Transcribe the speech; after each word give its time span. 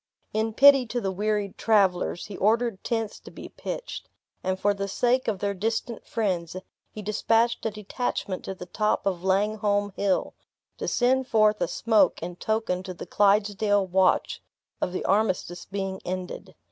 In 0.33 0.55
pity 0.55 0.87
to 0.87 0.99
the 0.99 1.11
wearied 1.11 1.59
travelers, 1.59 2.25
he 2.25 2.35
ordered 2.37 2.83
tents 2.83 3.19
to 3.19 3.29
be 3.29 3.49
pitched; 3.49 4.09
and 4.43 4.59
for 4.59 4.73
the 4.73 4.87
sake 4.87 5.27
of 5.27 5.37
their 5.37 5.53
distant 5.53 6.07
friends, 6.07 6.55
he 6.89 7.03
dispatched 7.03 7.63
a 7.67 7.69
detachment 7.69 8.43
to 8.45 8.55
the 8.55 8.65
top 8.65 9.05
of 9.05 9.23
Langholm 9.23 9.91
Hill, 9.95 10.33
to 10.79 10.87
send 10.87 11.27
forth 11.27 11.61
a 11.61 11.67
smoke 11.67 12.19
in 12.23 12.35
token 12.37 12.81
to 12.81 12.95
the 12.95 13.05
Clydesdale 13.05 13.85
watch, 13.85 14.41
of 14.81 14.91
the 14.91 15.05
armistice 15.05 15.65
being 15.65 16.01
ended. 16.03 16.55